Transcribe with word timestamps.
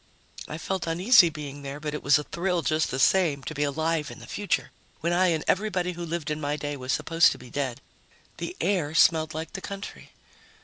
I 0.47 0.57
felt 0.57 0.87
uneasy 0.87 1.29
being 1.29 1.61
there, 1.61 1.79
but 1.79 1.93
it 1.93 2.01
was 2.01 2.17
a 2.17 2.23
thrill 2.23 2.63
just 2.63 2.89
the 2.89 2.97
same, 2.97 3.43
to 3.43 3.53
be 3.53 3.61
alive 3.61 4.09
in 4.09 4.17
the 4.17 4.25
future 4.25 4.71
when 5.01 5.13
I 5.13 5.27
and 5.27 5.43
everybody 5.47 5.91
who 5.91 6.03
lived 6.03 6.31
in 6.31 6.41
my 6.41 6.55
day 6.57 6.75
was 6.75 6.91
supposed 6.91 7.31
to 7.33 7.37
be 7.37 7.51
dead. 7.51 7.81
The 8.37 8.57
air 8.59 8.95
smelled 8.95 9.35
like 9.35 9.53
the 9.53 9.61
country. 9.61 10.09